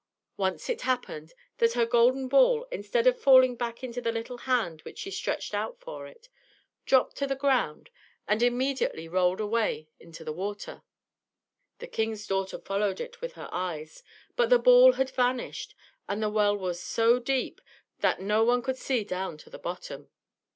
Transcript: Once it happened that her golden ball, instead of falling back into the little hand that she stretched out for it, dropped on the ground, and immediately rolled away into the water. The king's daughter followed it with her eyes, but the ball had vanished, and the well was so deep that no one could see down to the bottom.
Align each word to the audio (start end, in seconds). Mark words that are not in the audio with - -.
Once 0.35 0.67
it 0.67 0.81
happened 0.81 1.31
that 1.59 1.73
her 1.73 1.85
golden 1.85 2.27
ball, 2.27 2.63
instead 2.71 3.05
of 3.05 3.21
falling 3.21 3.55
back 3.55 3.83
into 3.83 4.01
the 4.01 4.11
little 4.11 4.39
hand 4.49 4.79
that 4.83 4.97
she 4.97 5.11
stretched 5.11 5.53
out 5.53 5.79
for 5.79 6.07
it, 6.07 6.27
dropped 6.87 7.21
on 7.21 7.27
the 7.27 7.35
ground, 7.35 7.91
and 8.27 8.41
immediately 8.41 9.07
rolled 9.07 9.39
away 9.39 9.89
into 9.99 10.23
the 10.23 10.33
water. 10.33 10.81
The 11.77 11.85
king's 11.85 12.25
daughter 12.25 12.57
followed 12.57 12.99
it 12.99 13.21
with 13.21 13.33
her 13.33 13.47
eyes, 13.51 14.01
but 14.35 14.49
the 14.49 14.57
ball 14.57 14.93
had 14.93 15.11
vanished, 15.11 15.75
and 16.09 16.23
the 16.23 16.31
well 16.31 16.57
was 16.57 16.79
so 16.81 17.19
deep 17.19 17.61
that 17.99 18.19
no 18.19 18.43
one 18.43 18.63
could 18.63 18.77
see 18.77 19.03
down 19.03 19.37
to 19.37 19.51
the 19.51 19.59
bottom. 19.59 20.09